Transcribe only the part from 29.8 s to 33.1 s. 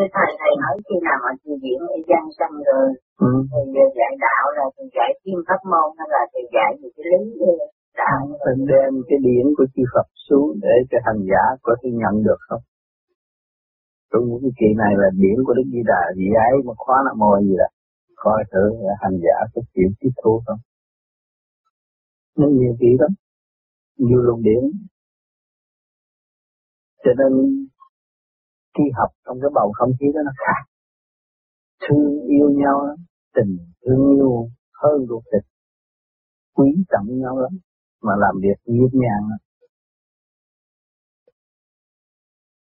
khí đó nó khác. Thương yêu nhau lắm,